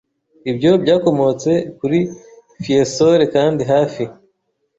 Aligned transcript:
Ibyo 0.49 0.71
byakomotse 0.83 1.51
kuri 1.77 1.99
Fiesole 2.63 3.23
kandi 3.35 3.61
hafi 3.71 4.03